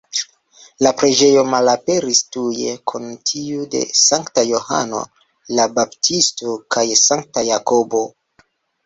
La 0.85 0.91
preĝejo 0.99 1.41
malaperis 1.49 2.21
tuje, 2.35 2.71
kun 2.91 3.05
tiu 3.31 3.67
de 3.75 3.81
Sankta 4.05 4.45
Johano 4.53 5.03
la 5.59 5.67
Baptisto 5.77 6.57
kaj 6.77 6.87
Sankta 7.03 7.45
Jakobo. 7.51 8.03